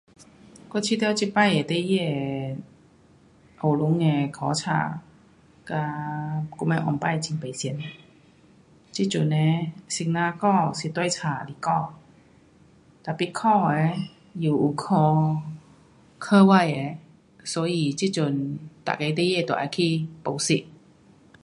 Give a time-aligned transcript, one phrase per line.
[0.71, 1.75] 我觉得这次的孩儿的
[3.61, 4.65] 学堂的考书
[5.63, 5.77] 跟
[6.57, 6.81] 我们以
[7.21, 7.83] 前的很不同。
[8.91, 9.35] 这阵呢，
[9.87, 11.93] 先生教是跟书来教。
[13.03, 13.93] tapi 考的
[14.33, 15.39] 又有考
[16.17, 16.97] 课外的，
[17.43, 18.33] 所以这阵
[18.85, 20.65] 每个孩儿得要去补习。